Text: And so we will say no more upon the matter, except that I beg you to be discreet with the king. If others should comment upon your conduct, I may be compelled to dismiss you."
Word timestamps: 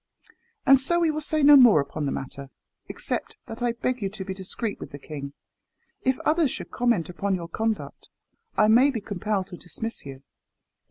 And 0.65 0.81
so 0.81 0.99
we 0.99 1.11
will 1.11 1.21
say 1.21 1.43
no 1.43 1.55
more 1.55 1.79
upon 1.79 2.07
the 2.07 2.11
matter, 2.11 2.49
except 2.87 3.35
that 3.45 3.61
I 3.61 3.73
beg 3.73 4.01
you 4.01 4.09
to 4.09 4.25
be 4.25 4.33
discreet 4.33 4.79
with 4.79 4.89
the 4.89 4.97
king. 4.97 5.33
If 6.01 6.17
others 6.21 6.49
should 6.49 6.71
comment 6.71 7.07
upon 7.07 7.35
your 7.35 7.47
conduct, 7.47 8.09
I 8.57 8.67
may 8.67 8.89
be 8.89 8.99
compelled 8.99 9.45
to 9.49 9.57
dismiss 9.57 10.03
you." 10.03 10.23